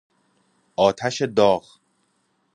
آتش 0.75 1.21
داغ 1.21 1.79